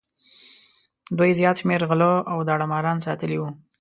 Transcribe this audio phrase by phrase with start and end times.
[1.17, 3.49] دوی زیات شمېر غله او داړه ماران ساتلي وو.